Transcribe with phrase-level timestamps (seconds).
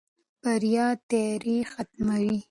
[0.41, 2.35] بریا تیارې ختموي.